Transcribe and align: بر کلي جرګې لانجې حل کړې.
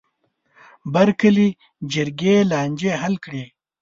بر 0.93 1.09
کلي 1.21 1.49
جرګې 1.93 2.35
لانجې 2.51 2.91
حل 3.01 3.15
کړې. 3.25 3.43